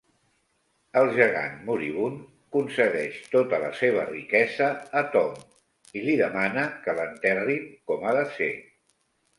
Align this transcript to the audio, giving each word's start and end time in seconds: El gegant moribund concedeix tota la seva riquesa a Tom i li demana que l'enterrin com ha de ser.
El 1.01 1.09
gegant 1.17 1.59
moribund 1.67 2.23
concedeix 2.57 3.19
tota 3.35 3.61
la 3.65 3.71
seva 3.83 4.07
riquesa 4.09 4.73
a 5.03 5.07
Tom 5.19 5.39
i 6.01 6.05
li 6.09 6.19
demana 6.27 6.67
que 6.89 6.99
l'enterrin 7.03 7.71
com 7.93 8.09
ha 8.11 8.19
de 8.23 8.29
ser. 8.41 8.53